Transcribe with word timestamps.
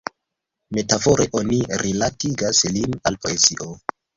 Metafore 0.77 1.27
oni 1.41 1.61
rilatigas 1.83 2.65
lin 2.79 2.99
al 3.11 3.21
poezio. 3.27 3.71